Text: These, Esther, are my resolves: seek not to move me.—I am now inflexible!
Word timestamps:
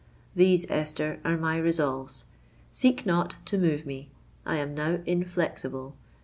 These, 0.35 0.65
Esther, 0.67 1.19
are 1.23 1.37
my 1.37 1.57
resolves: 1.57 2.25
seek 2.71 3.05
not 3.05 3.35
to 3.45 3.55
move 3.55 3.85
me.—I 3.85 4.55
am 4.55 4.73
now 4.73 4.97
inflexible! 5.05 5.93